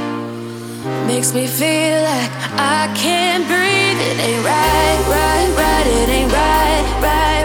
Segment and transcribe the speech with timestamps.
[1.07, 4.00] makes me feel like I can't breathe.
[4.00, 5.87] It ain't right, right, right.
[5.87, 7.39] It ain't right, right,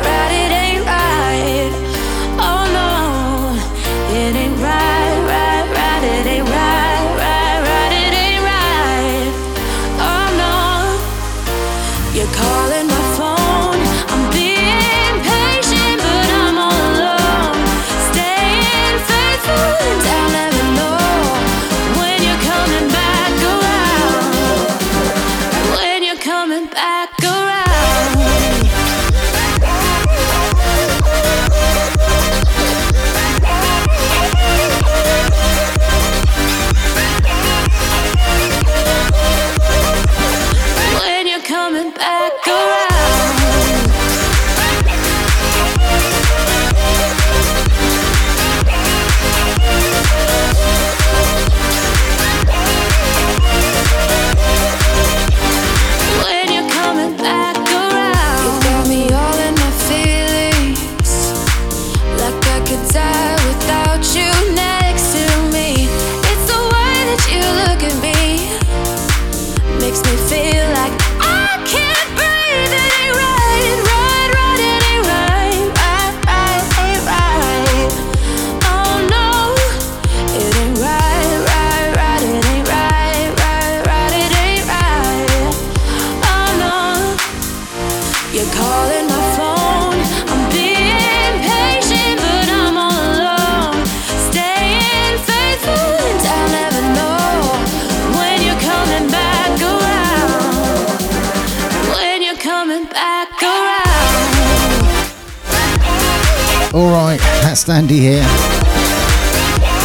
[107.55, 108.25] Standy here.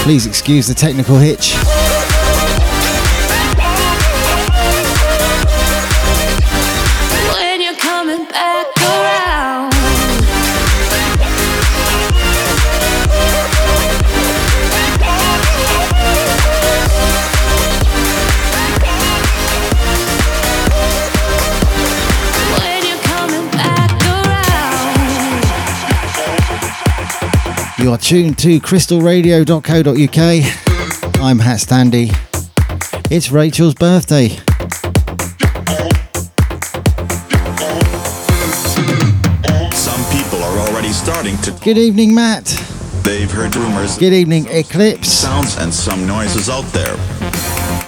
[0.03, 1.60] Please excuse the technical hitch.
[27.81, 31.21] You are tuned to crystalradio.co.uk.
[31.23, 32.11] I'm Hat Standy.
[33.11, 34.37] It's Rachel's birthday.
[39.75, 41.53] Some people are already starting to.
[41.65, 42.45] Good evening, Matt.
[43.03, 45.09] They've heard rumors, Good evening, Eclipse.
[45.09, 46.97] sounds, and some noises out there.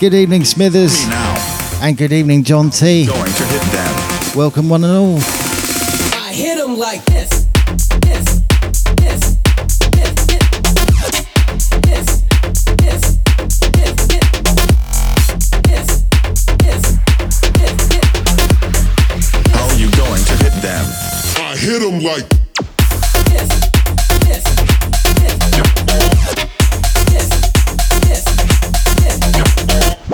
[0.01, 1.07] Good evening, Smithers.
[1.09, 3.07] Now, And good evening, John T.
[3.07, 4.37] going to hit them.
[4.37, 5.19] Welcome, one and all.
[5.19, 7.29] I hit him like this.
[8.01, 8.41] This.
[8.97, 8.97] This.
[8.97, 9.42] This.
[21.63, 22.27] Hit him like.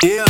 [0.02, 0.26] Yeah.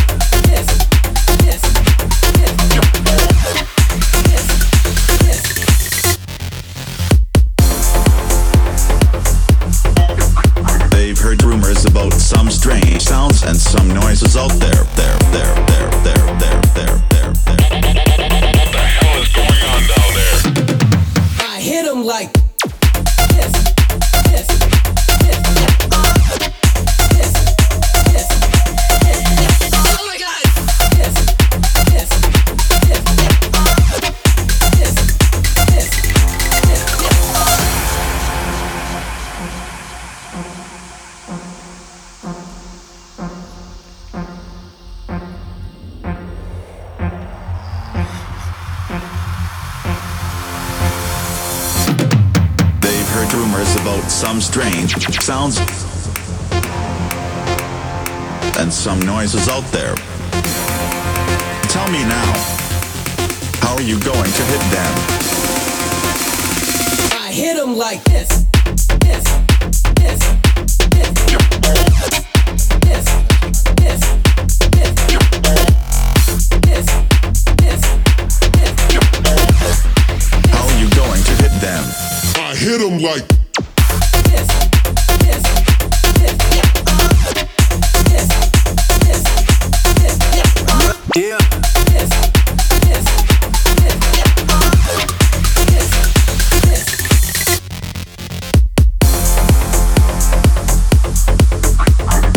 [10.90, 14.52] They've heard rumors about some strange sounds and some noises out.
[14.60, 14.67] There,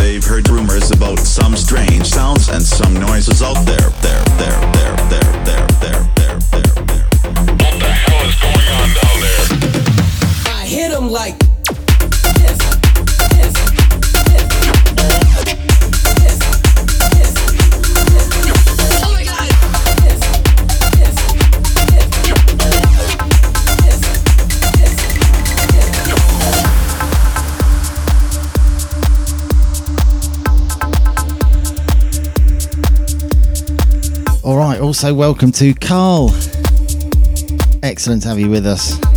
[0.01, 4.95] they've heard rumors about some strange sounds and some noises out there, there, there, there,
[5.09, 7.07] there, there, there, there, there, there.
[7.61, 10.53] What the hell is going on down there?
[10.53, 11.40] I hit him like
[34.81, 36.31] also welcome to Carl.
[37.83, 39.10] Excellent to have you with us.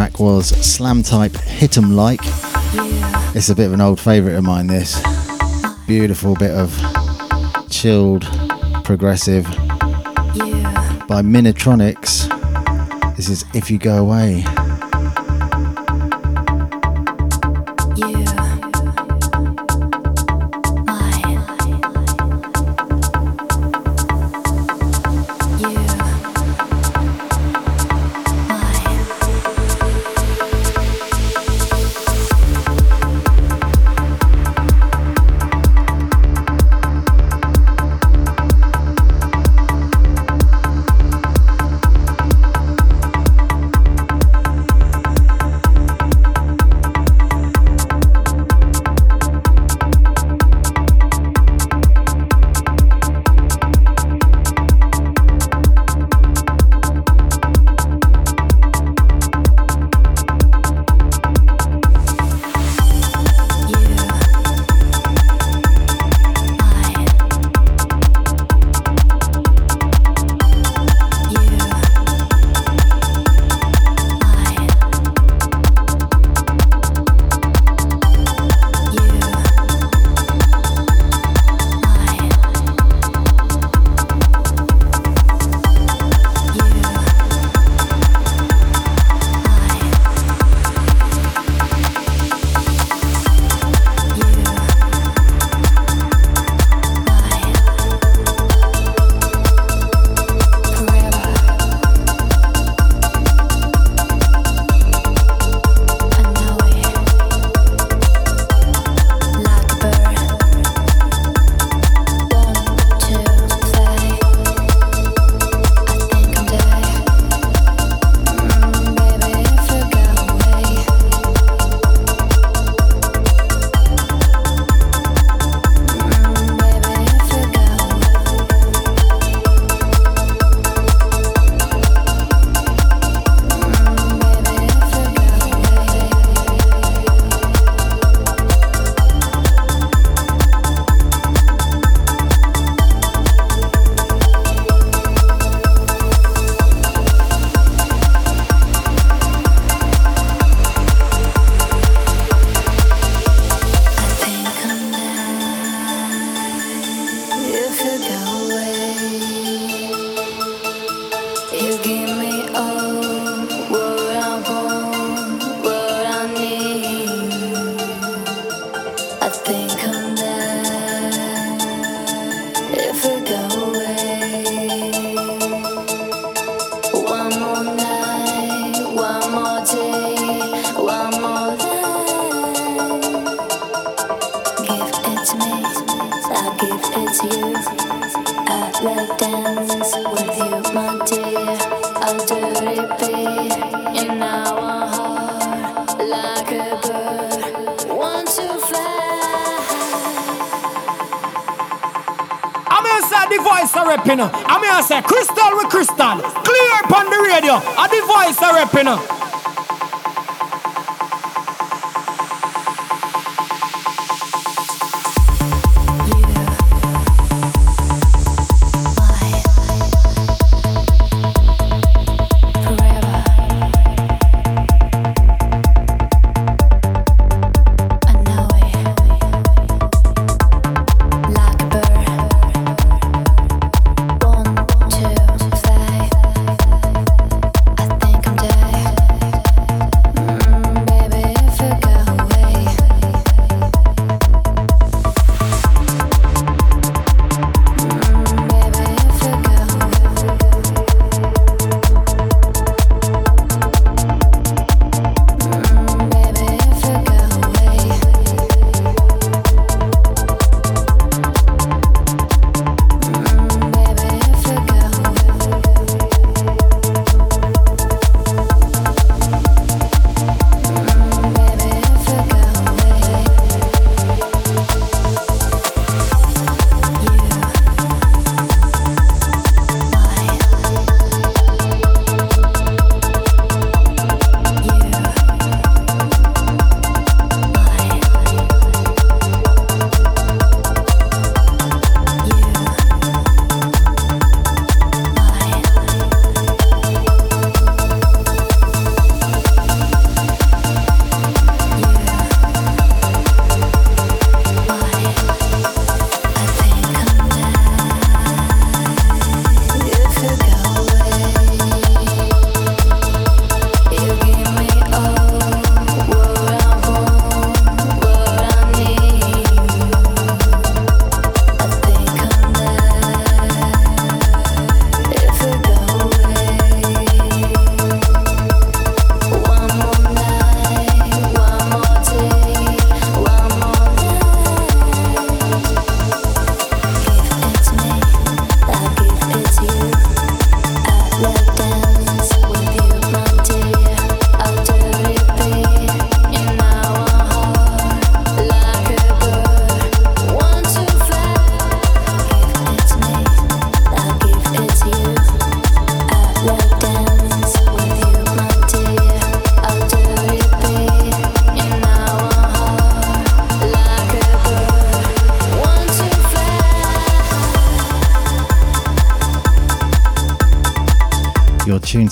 [0.00, 2.22] Track was Slamtype Hit 'em Like.
[3.34, 4.98] It's a bit of an old favourite of mine, this.
[5.86, 6.74] Beautiful bit of
[7.68, 8.22] chilled,
[8.82, 9.44] progressive
[11.06, 12.26] by Minitronix.
[13.18, 14.46] This is If You Go Away.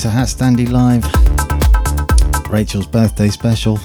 [0.09, 1.05] To Hat Standy Live,
[2.51, 3.79] Rachel's birthday special.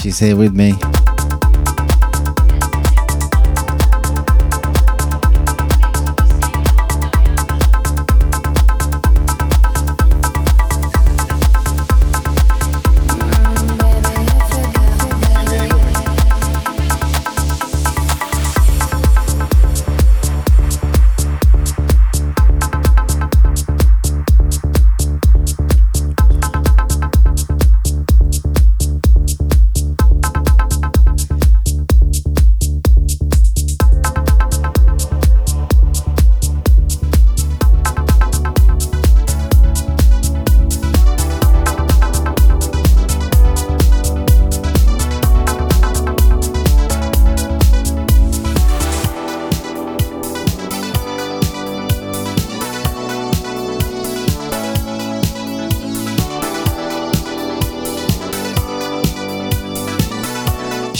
[0.00, 0.74] She's here with me.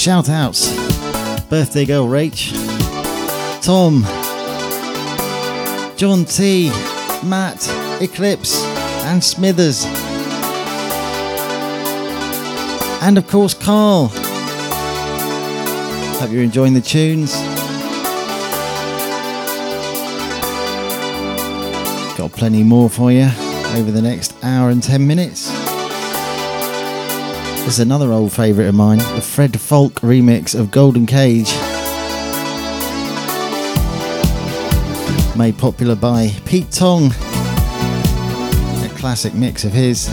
[0.04, 0.68] Shout outs.
[1.49, 2.52] Birthday girl Rach.
[3.62, 4.02] Tom.
[5.96, 6.68] John T.
[7.25, 7.66] Matt.
[8.02, 8.62] Eclipse.
[9.06, 9.87] And Smithers.
[13.00, 14.08] And of course, Carl.
[16.18, 17.32] Hope you're enjoying the tunes.
[22.18, 23.30] Got plenty more for you
[23.75, 25.53] over the next hour and 10 minutes.
[27.66, 31.50] Is another old favourite of mine, the Fred Falke remix of Golden Cage.
[35.35, 37.06] Made popular by Pete Tong.
[37.06, 40.09] A classic mix of his.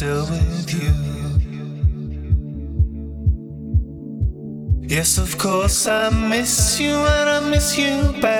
[0.00, 0.94] Still with you.
[4.88, 8.39] Yes, of course, I miss you and I miss you bad.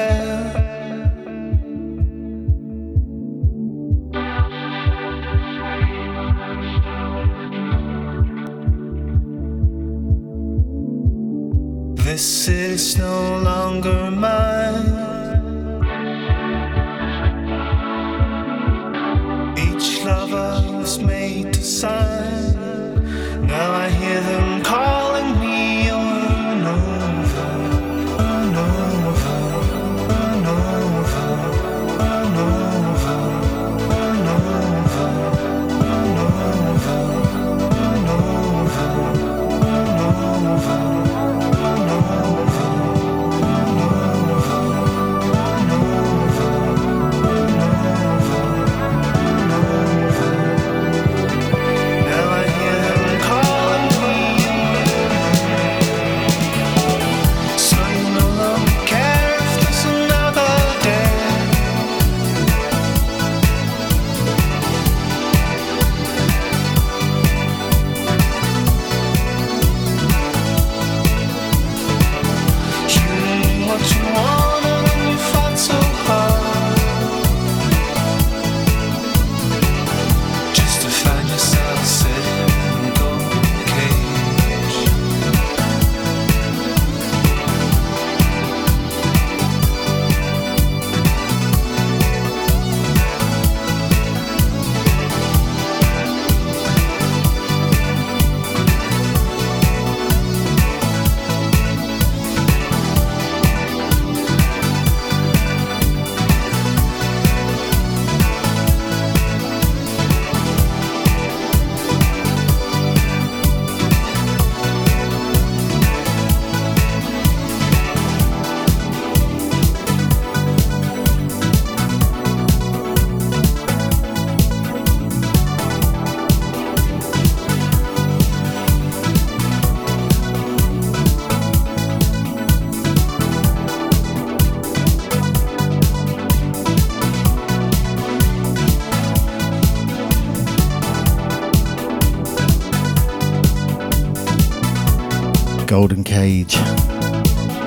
[146.10, 146.56] Cage.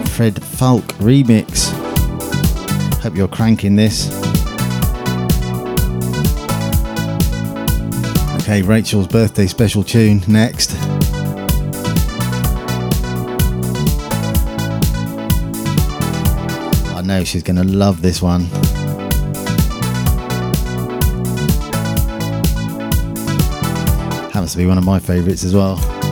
[0.10, 1.71] Fred Falke remix.
[2.99, 4.13] Hope you're cranking this.
[8.41, 10.75] Okay, Rachel's birthday special tune next.
[16.91, 18.41] I know she's going to love this one.
[24.32, 26.02] Happens to be one of my favourites as well.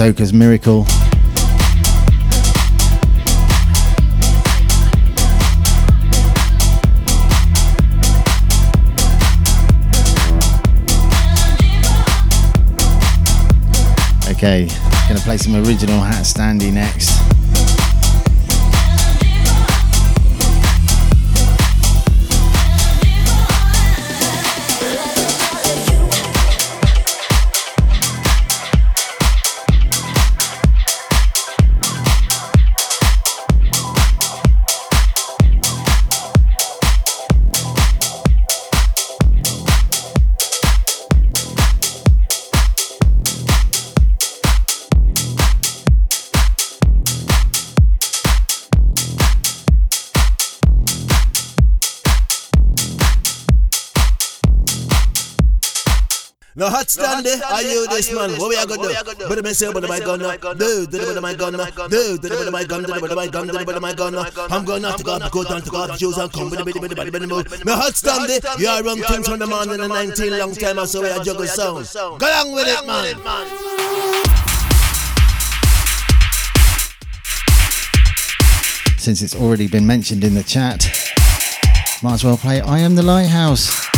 [0.00, 0.86] Tocas Miracle.
[14.30, 14.66] Okay,
[15.06, 17.19] gonna play some original Hat Standy next.
[57.38, 58.30] Hot standy, are you this man?
[58.38, 59.28] What we are gonna do?
[59.28, 62.64] But me say, but my gun, do, do, but my gun, do, do, but my
[62.64, 64.14] gun, do, but my gun, do, but my gun.
[64.50, 66.64] I'm gonna take off the coat and take off the shoes and come with the
[66.64, 67.64] bitty, bitty, bitty, bitty, move.
[67.64, 70.78] Me hot standy, you are run things from the man in the 19 long time,
[70.78, 71.88] I saw we are juggle sound.
[72.18, 73.16] Go along with it, man.
[78.98, 80.84] Since it's already been mentioned in the chat,
[82.02, 83.89] might as well play I Am the Lighthouse.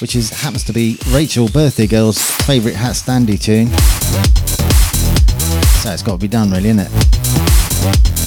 [0.00, 3.66] Which is happens to be Rachel Birthday Girl's favourite Hat Standy tune.
[5.82, 8.17] So it's got to be done, really, isn't it?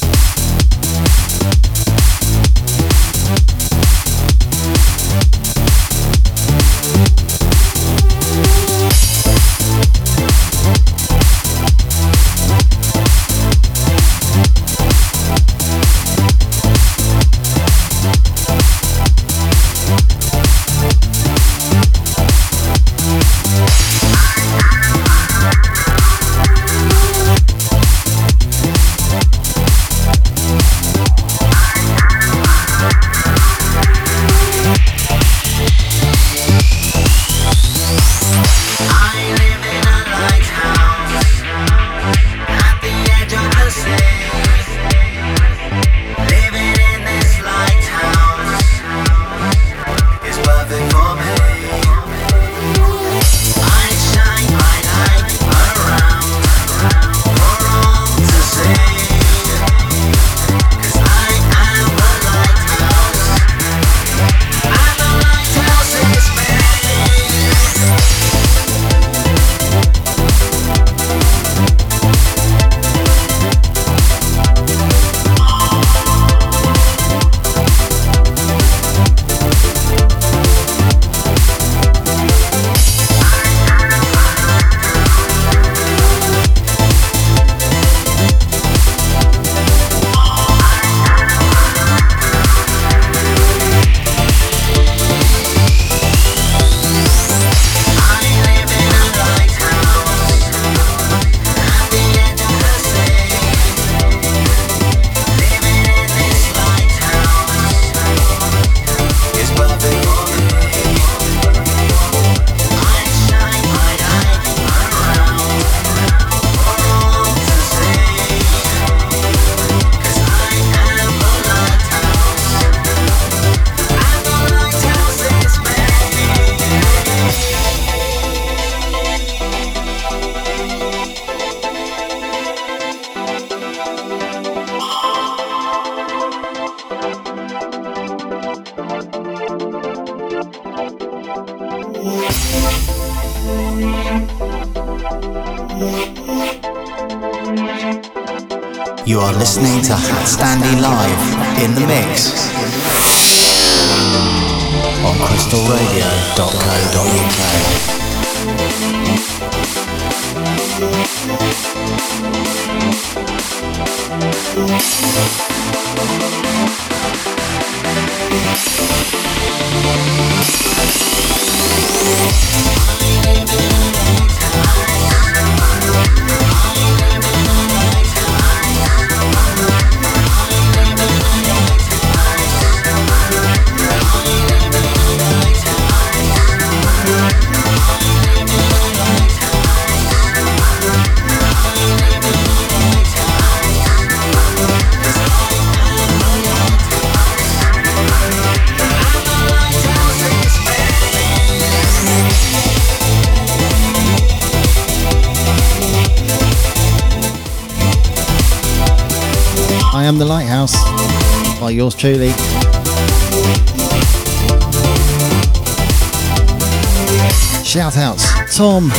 [218.62, 218.92] Tom,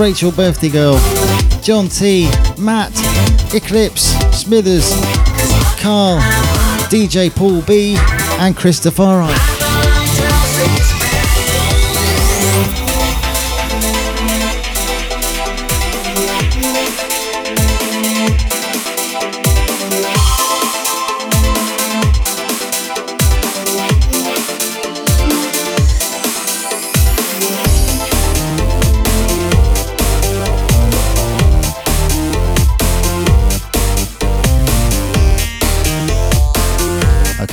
[0.00, 0.98] Rachel Birthday Girl,
[1.60, 2.92] John T, Matt,
[3.52, 4.90] Eclipse, Smithers,
[5.78, 6.18] Carl,
[6.88, 7.96] DJ Paul B,
[8.40, 9.20] and Christopher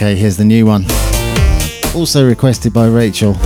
[0.03, 0.83] Okay, here's the new one.
[1.95, 3.37] Also requested by Rachel.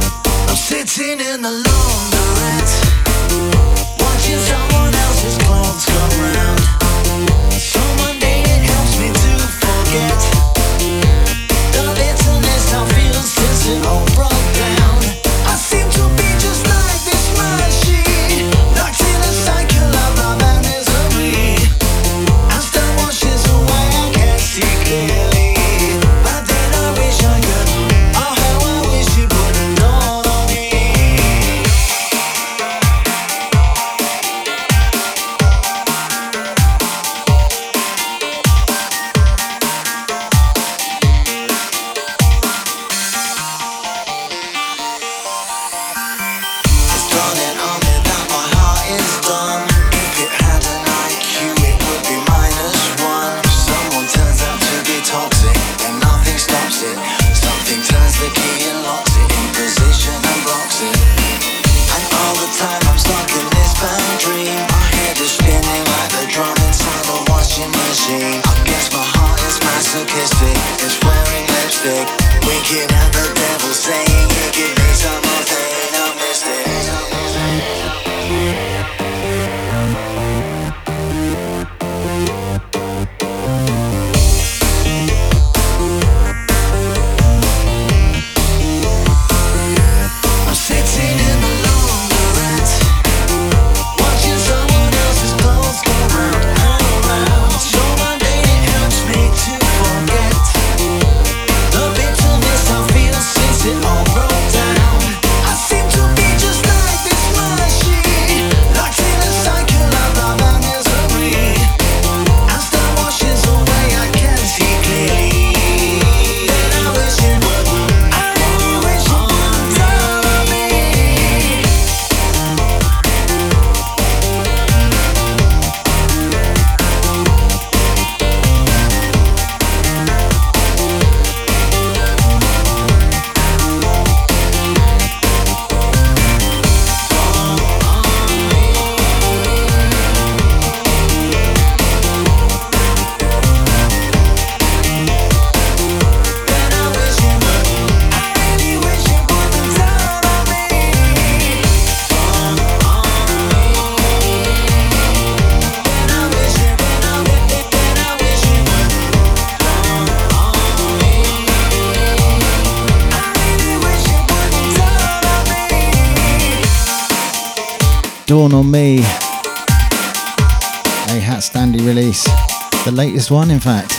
[173.28, 173.94] latest one, in fact.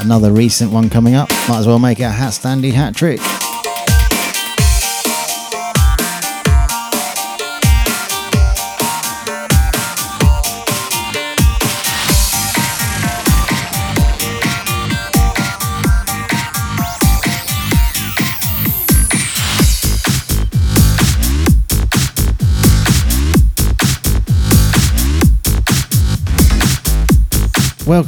[0.00, 1.30] Another recent one coming up.
[1.48, 3.20] Might as well make it a HatStandy hat trick.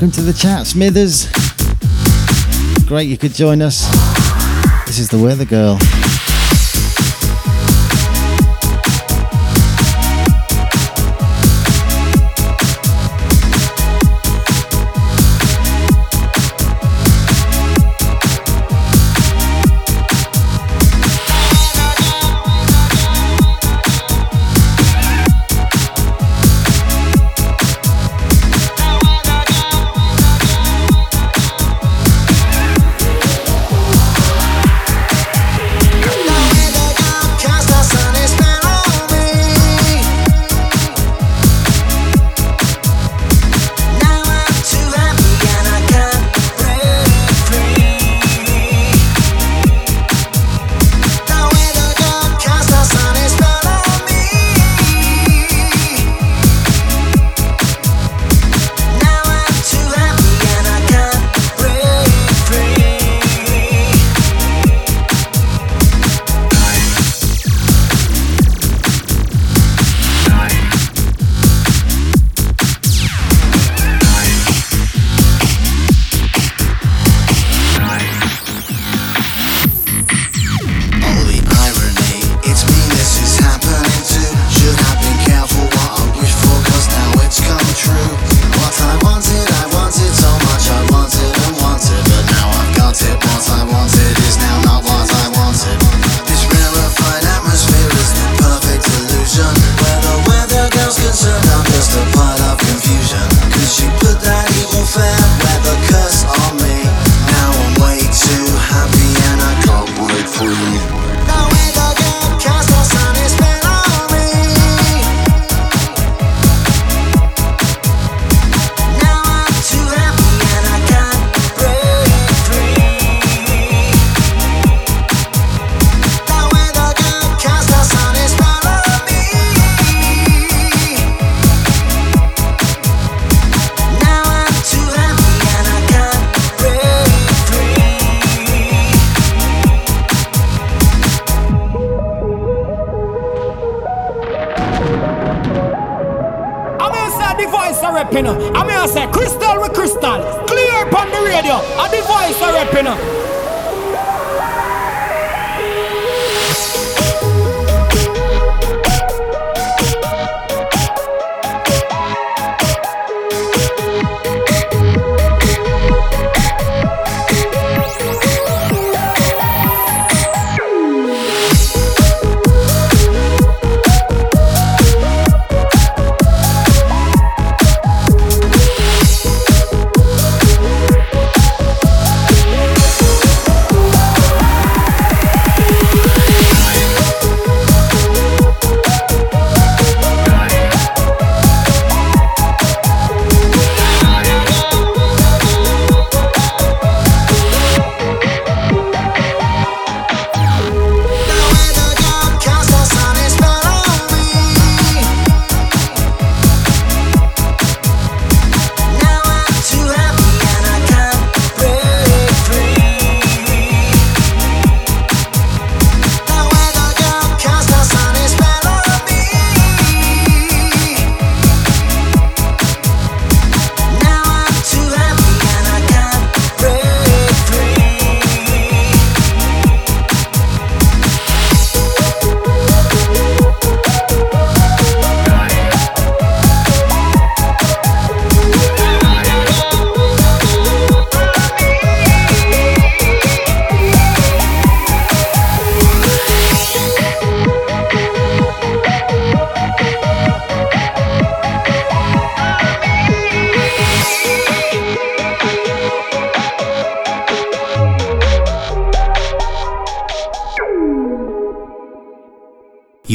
[0.04, 1.28] welcome to the chat, Smithers.
[2.86, 3.88] Great you could join us.
[4.84, 5.78] This is the Weather Girl.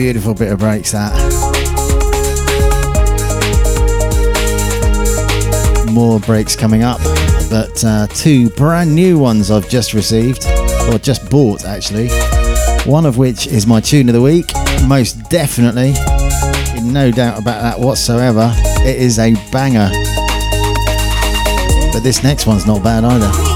[0.05, 1.11] Beautiful bit of breaks that.
[5.91, 6.99] More breaks coming up,
[7.49, 10.45] but uh, two brand new ones I've just received,
[10.91, 12.09] or just bought actually.
[12.85, 14.51] One of which is my tune of the week,
[14.87, 15.95] most definitely,
[16.77, 18.53] in no doubt about that whatsoever.
[18.85, 19.89] It is a banger.
[21.91, 23.54] But this next one's not bad either.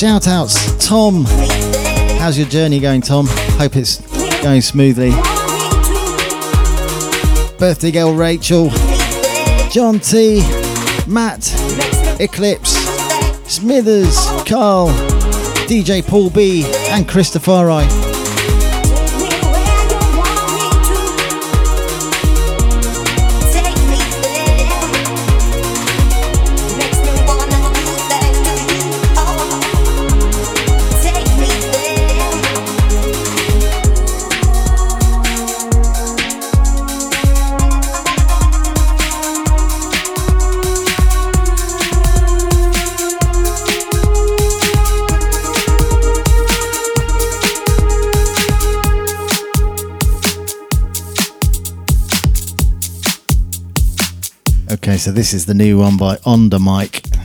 [0.00, 0.88] shout outs.
[0.88, 1.26] Tom,
[2.18, 3.26] how's your journey going, Tom?
[3.58, 4.00] Hope it's
[4.42, 5.10] going smoothly.
[7.58, 8.70] Birthday girl Rachel,
[9.70, 10.40] John T,
[11.06, 11.52] Matt,
[12.18, 12.70] Eclipse,
[13.46, 14.16] Smithers,
[14.48, 14.88] Carl,
[15.68, 17.68] DJ Paul B, and Christopher
[54.72, 57.19] Okay, so this is the new one by Ondamike.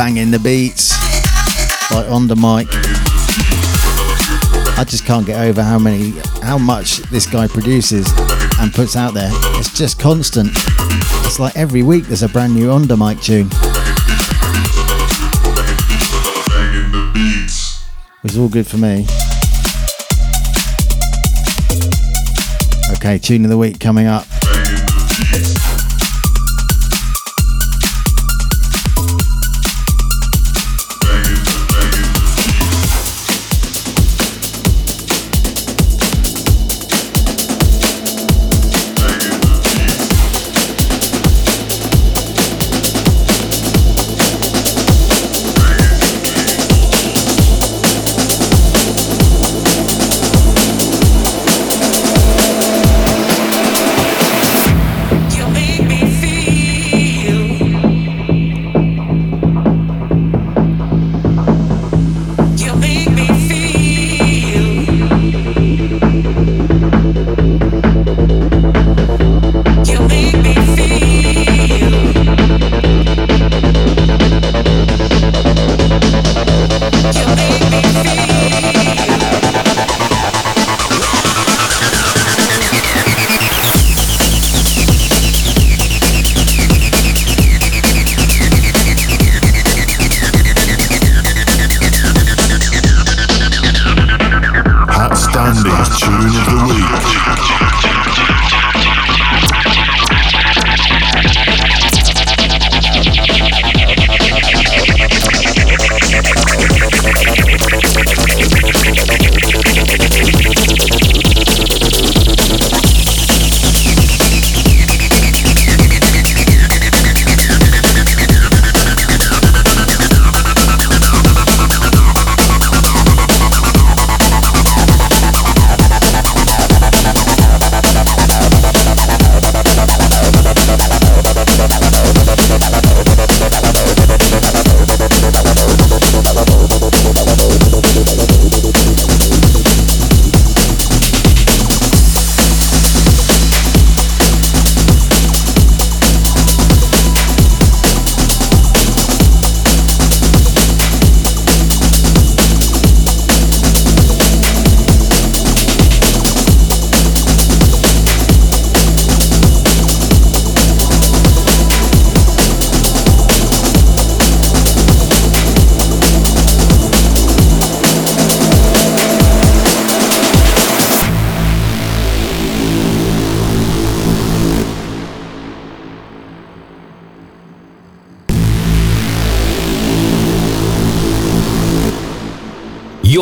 [0.00, 0.96] banging the beats
[1.92, 2.89] like on the mic.
[4.80, 8.10] I just can't get over how many, how much this guy produces
[8.58, 9.28] and puts out there.
[9.58, 10.48] It's just constant.
[11.26, 13.48] It's like every week there's a brand new Ondamike tune.
[18.24, 19.04] It's all good for me.
[22.96, 24.24] Okay, tune of the week coming up.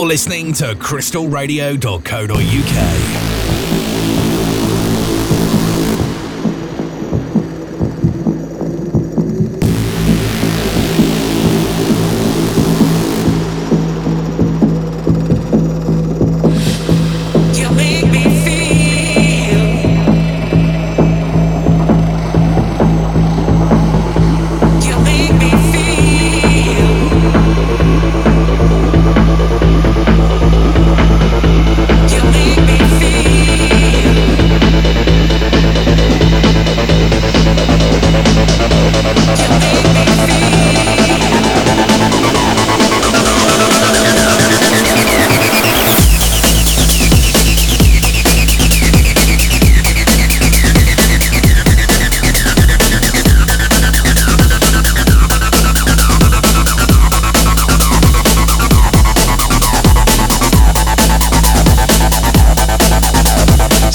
[0.09, 3.68] Listening to crystalradio.co.uk.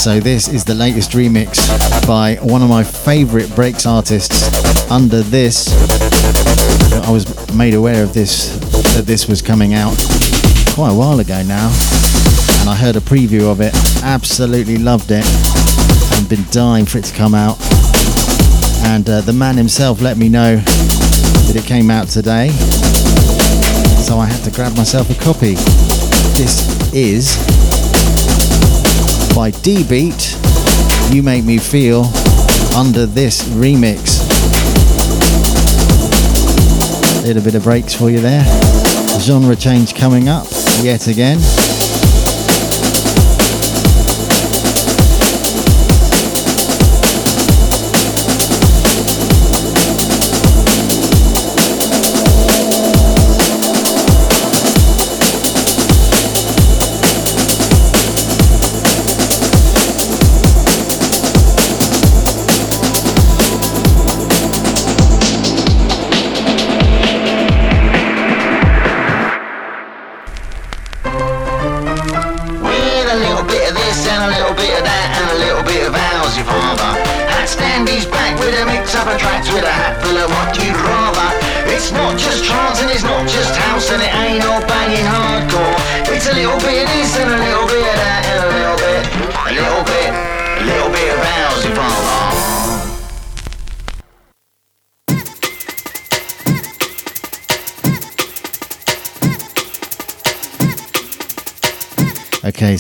[0.04, 1.56] So this is the latest remix
[2.06, 4.92] by one of my favourite breaks artists.
[4.92, 5.72] Under this,
[7.08, 8.58] I was made aware of this
[8.96, 9.96] that this was coming out
[10.76, 11.68] quite a while ago now,
[12.60, 13.74] and I heard a preview of it.
[14.04, 15.26] Absolutely loved it,
[16.18, 17.58] and been dying for it to come out.
[18.84, 22.50] And uh, the man himself let me know that it came out today,
[24.04, 25.54] so I had to grab myself a copy.
[26.36, 27.53] This is
[29.36, 31.14] by Deibeat.
[31.14, 32.06] You make me feel
[32.76, 34.22] under this remix.
[37.24, 38.44] Little bit of breaks for you there.
[39.20, 40.46] Genre change coming up
[40.82, 41.40] yet again.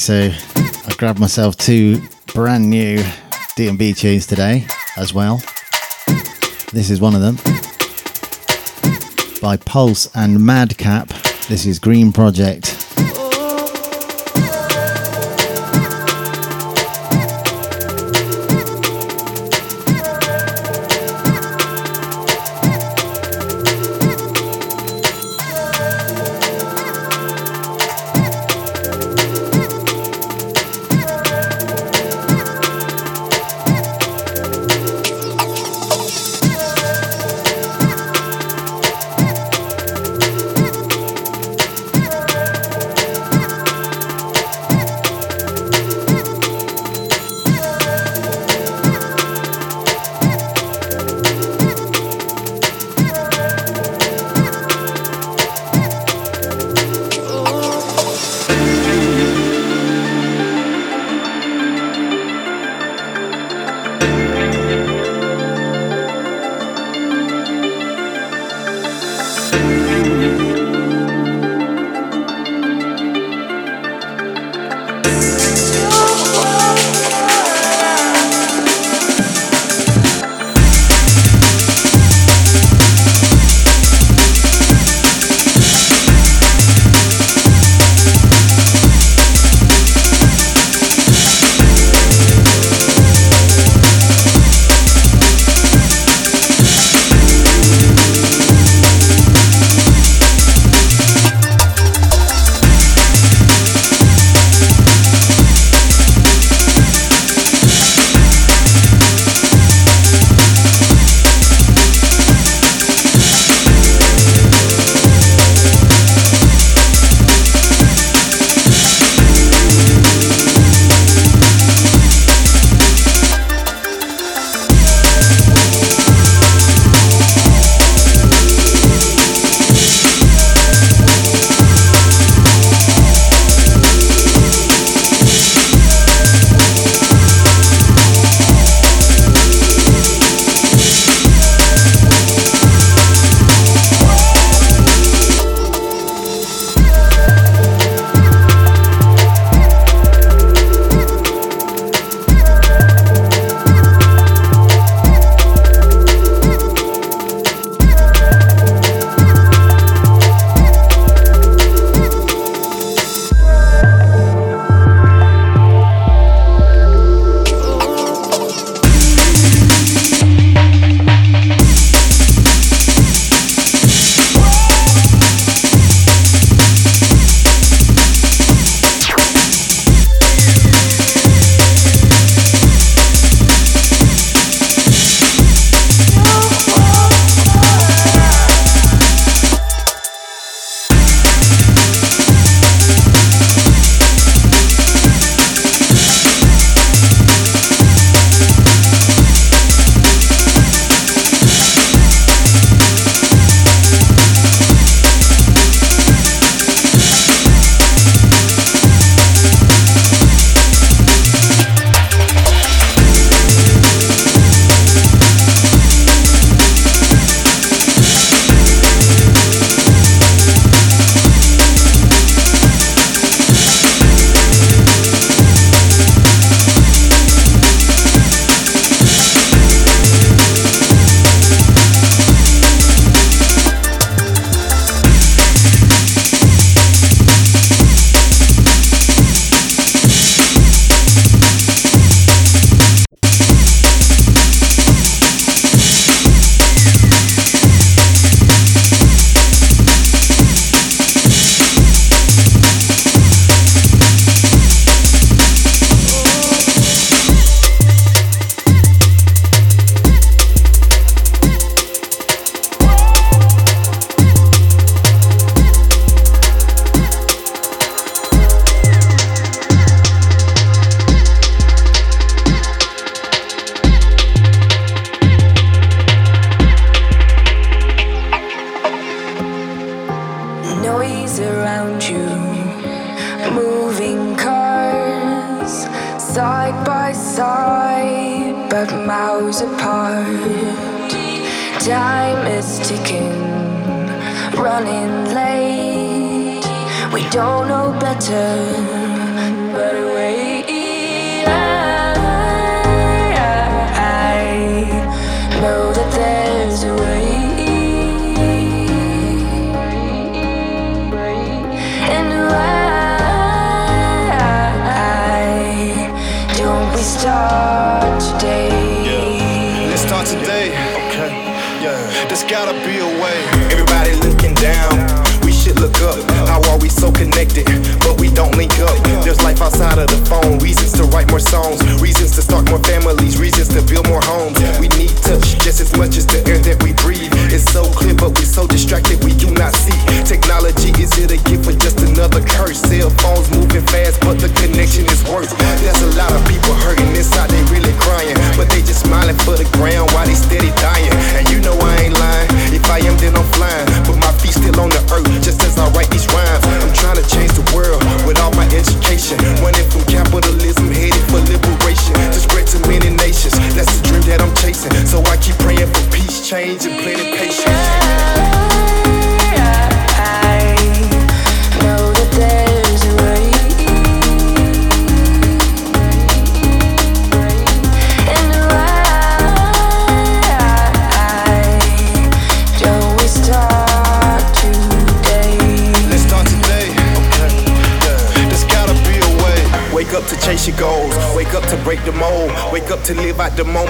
[0.03, 0.29] So
[0.85, 2.01] I grabbed myself two
[2.33, 3.01] brand new
[3.55, 5.37] D&B tunes today as well.
[6.73, 7.37] This is one of them
[9.41, 11.07] by Pulse and Madcap.
[11.47, 12.72] This is Green Project.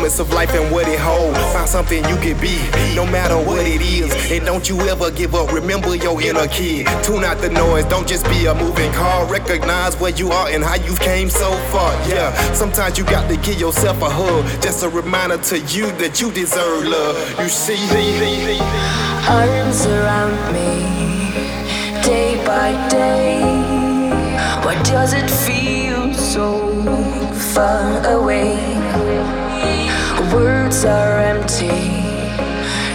[0.03, 1.39] Moments of life and what it holds.
[1.53, 2.57] Find something you can be,
[2.93, 4.11] no matter what it is.
[4.31, 5.53] And don't you ever give up.
[5.53, 6.87] Remember your inner kid.
[7.03, 7.85] Tune out the noise.
[7.85, 9.25] Don't just be a moving car.
[9.31, 11.93] Recognize where you are and how you've came so far.
[12.09, 12.33] Yeah.
[12.51, 14.43] Sometimes you got to give yourself a hug.
[14.61, 17.39] Just a reminder to you that you deserve love.
[17.39, 17.79] You see.
[19.29, 23.39] Arms around me, day by day.
[24.65, 26.59] Why does it feel so
[27.53, 29.42] far away?
[30.34, 31.69] Words are empty,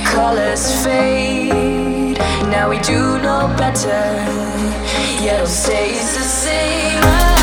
[0.05, 2.19] colors fade.
[2.51, 4.03] Now we do know better,
[5.23, 7.38] yet it stays the same.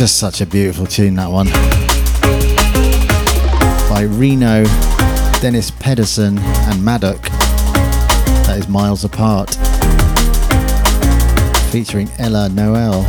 [0.00, 1.44] Just such a beautiful tune, that one.
[3.90, 4.64] By Reno,
[5.42, 7.20] Dennis Pedersen, and Maddock.
[8.46, 9.50] That is Miles Apart.
[11.70, 13.02] Featuring Ella Noel.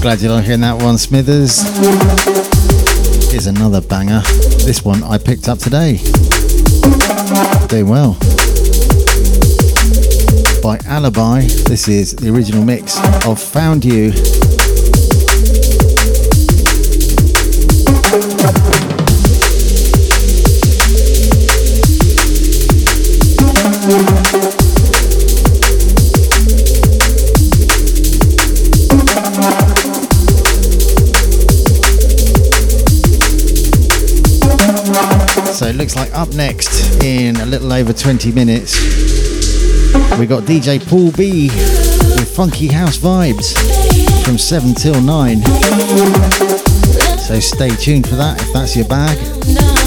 [0.00, 1.60] Glad you're liking that one, Smithers.
[3.30, 4.22] Here's another banger.
[4.64, 5.98] This one I picked up today.
[7.68, 8.14] Doing well.
[10.62, 11.42] By Alibi.
[11.68, 14.12] This is the original mix of Found You.
[35.60, 38.80] So it looks like up next in a little over 20 minutes,
[40.18, 43.52] we got DJ Paul B with Funky House Vibes
[44.24, 45.42] from 7 till 9.
[47.18, 49.79] So stay tuned for that if that's your bag.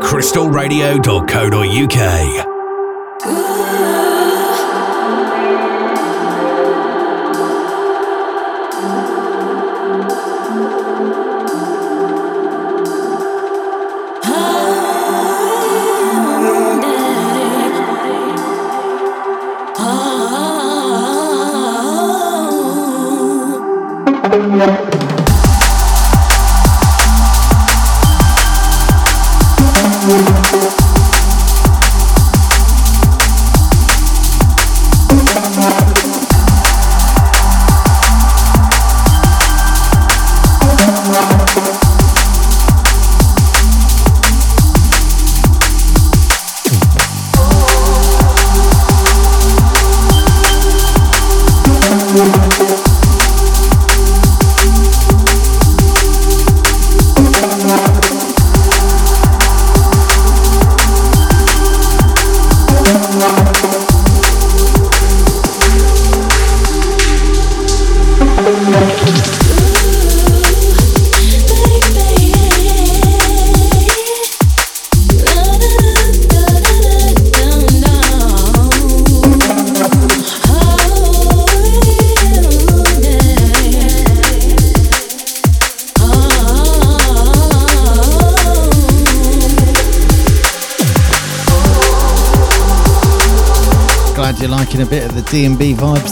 [0.00, 2.47] crystalradio.co.uk.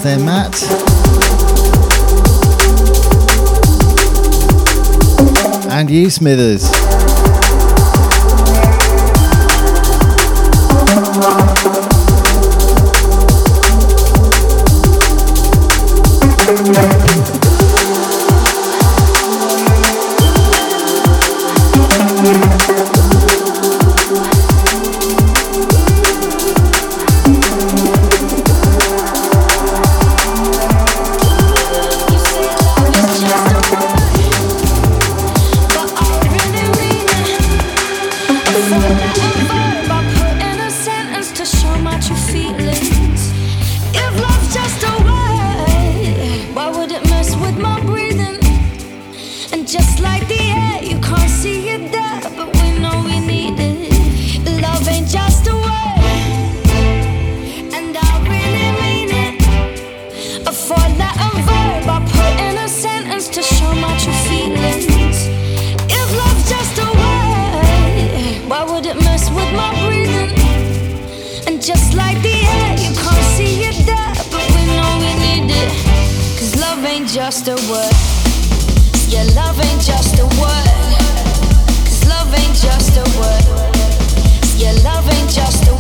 [0.07, 0.63] there, Matt.
[5.69, 6.76] And you, Smithers.
[77.27, 77.93] just a word.
[79.11, 80.67] Your love ain't just a word.
[81.85, 83.45] Cause love ain't just a word.
[84.57, 85.76] Your love ain't just a word.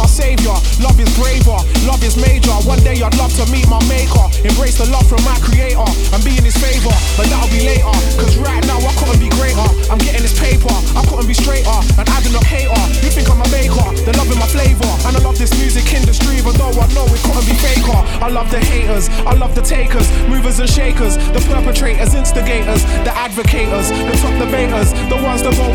[0.00, 0.56] my savior.
[0.80, 2.56] Love is braver, love is major.
[2.64, 4.24] One day I'd love to meet my maker.
[4.40, 5.84] Embrace the love from my creator
[6.16, 6.92] and be in his favor.
[7.20, 9.60] But that'll be later, cause right now I couldn't be greater.
[9.92, 11.76] I'm getting this paper, I couldn't be straighter.
[12.00, 12.84] And I do not hate her.
[13.04, 14.88] You think I'm a maker, they're in my flavor.
[15.04, 18.00] And I love this music industry, but though I know it couldn't be faker.
[18.24, 23.12] I love the haters, I love the takers, movers and shakers, the perpetrators, instigators, the
[23.12, 25.69] advocators, the top debaters, the ones that vote.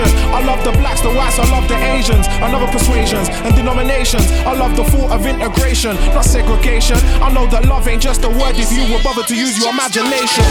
[0.00, 0.18] nation.
[0.32, 4.30] I love the blacks, the whites, I love the Asians, I love persuasions and denominations.
[4.46, 6.96] I love the thought of integration, not segregation.
[7.20, 9.70] I know that love ain't just a word if you will bother to use your
[9.70, 10.44] imagination.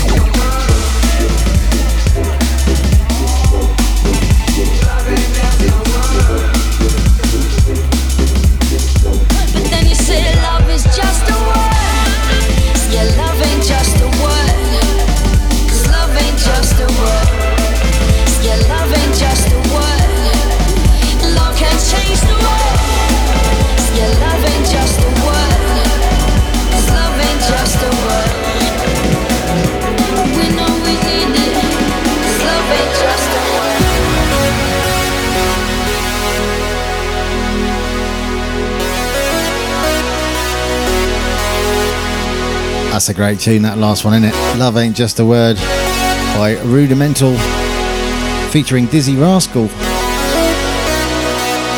[0.00, 0.05] No.
[42.96, 44.58] That's a great tune, that last one, isn't it?
[44.58, 47.36] Love Ain't Just a Word by Rudimental,
[48.48, 49.66] featuring Dizzee Rascal.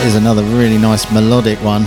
[0.00, 1.82] Here's another really nice melodic one.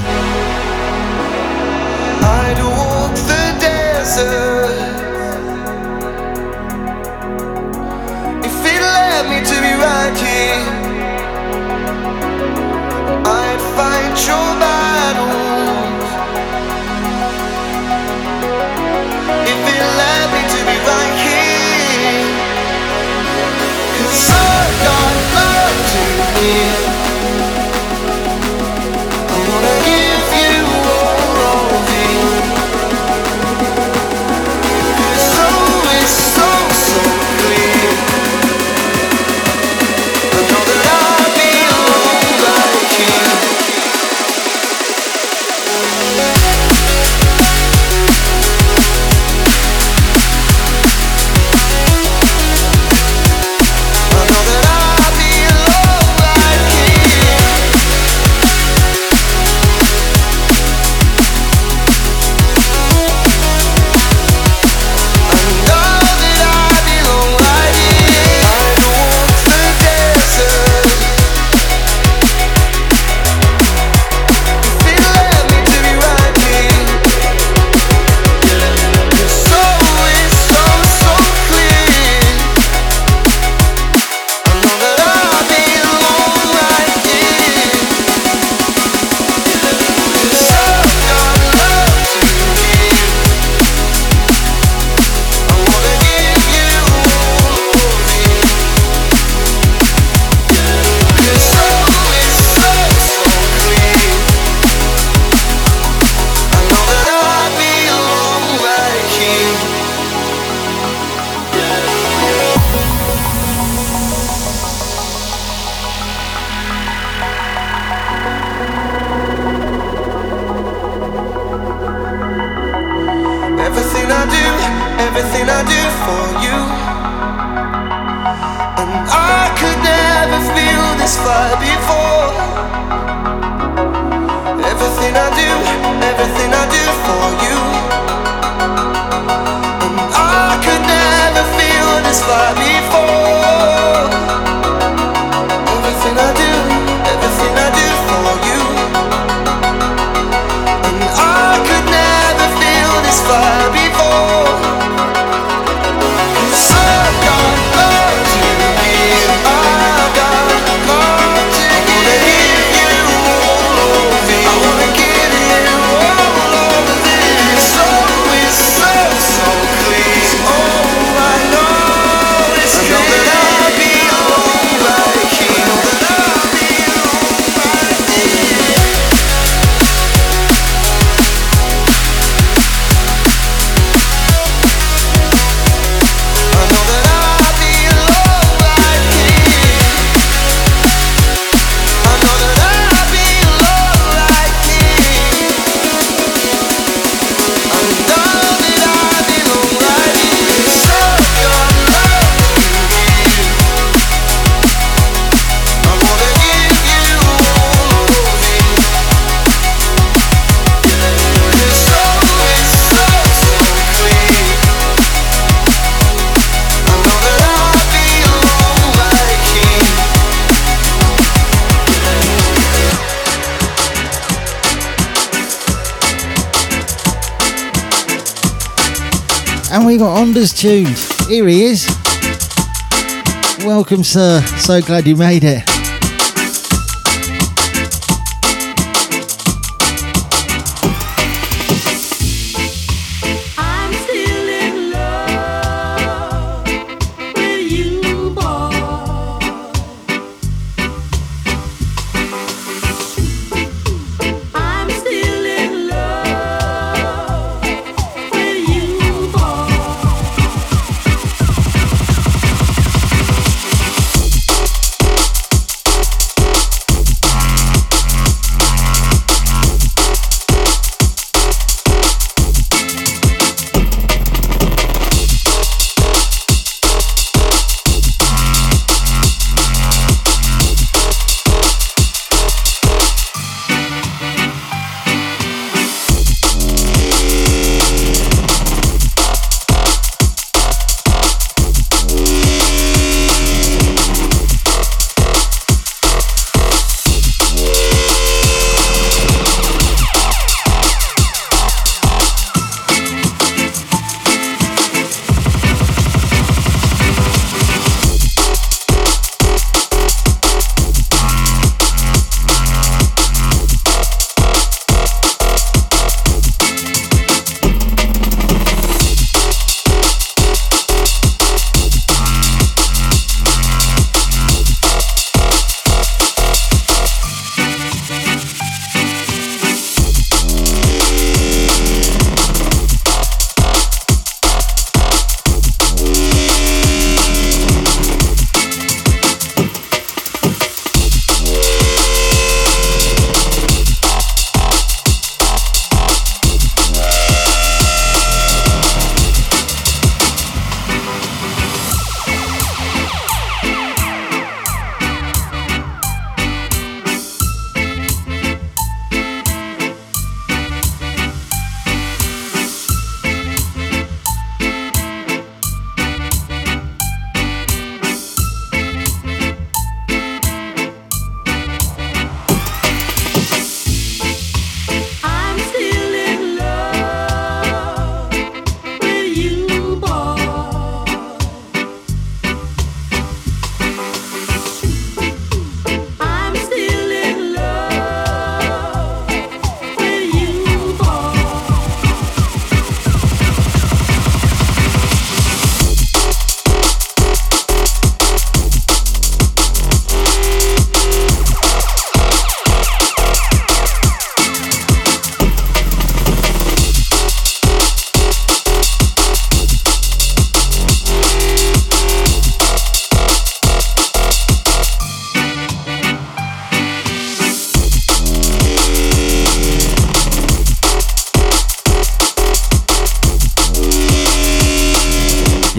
[233.92, 234.42] Welcome, sir.
[234.60, 235.71] So glad you made it.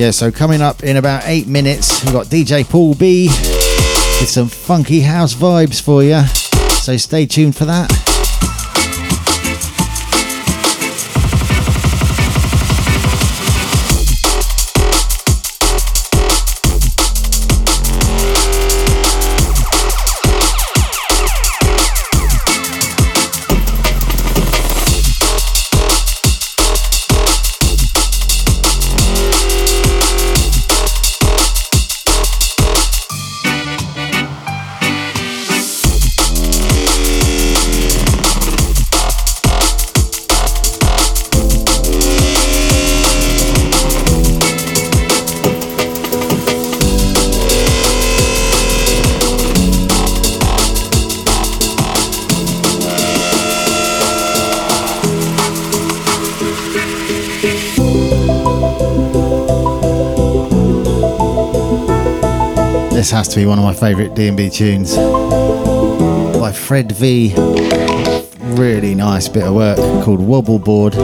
[0.02, 4.48] Yeah, so coming up in about eight minutes, we've got DJ Paul B with some
[4.48, 6.24] funky house vibes for you.
[6.82, 8.01] So stay tuned for that.
[63.62, 67.32] Of my favourite D&B tunes by Fred V.
[68.56, 70.94] Really nice bit of work called Wobbleboard.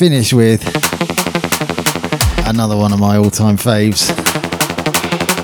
[0.00, 0.64] Finish with
[2.48, 4.08] another one of my all time faves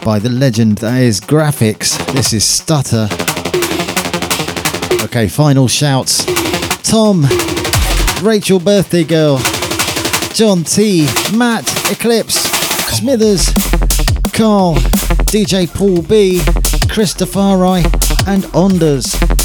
[0.03, 1.99] by the legend that is Grafix.
[2.15, 3.07] This is Stutter.
[5.05, 6.25] Okay, final shouts
[6.83, 7.27] Tom,
[8.23, 9.37] Rachel Birthday Girl,
[10.33, 11.07] John T,
[11.37, 12.41] Matt, Eclipse,
[12.97, 13.53] Smithers,
[14.33, 14.77] Carl,
[15.27, 16.41] DJ Paul B,
[16.89, 17.63] Christopher
[18.27, 19.36] and Onders.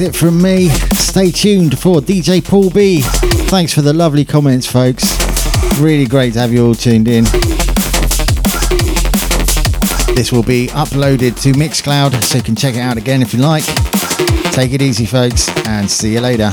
[0.00, 0.68] It from me.
[0.94, 3.00] Stay tuned for DJ Paul B.
[3.50, 5.04] Thanks for the lovely comments, folks.
[5.80, 7.24] Really great to have you all tuned in.
[10.14, 13.40] This will be uploaded to Mixcloud, so you can check it out again if you
[13.40, 13.64] like.
[14.52, 16.50] Take it easy, folks, and see you later.